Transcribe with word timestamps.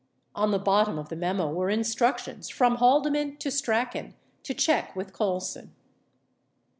On 0.33 0.49
the 0.49 0.57
bottom 0.57 0.97
of 0.97 1.09
the 1.09 1.15
memo 1.15 1.53
were 1.53 1.69
instructions 1.69 2.49
from 2.49 2.77
Haldeman 2.77 3.37
to 3.37 3.51
Strachan 3.51 4.15
to 4.41 4.55
check 4.55 4.95
with 4.95 5.13
Colson. 5.13 5.75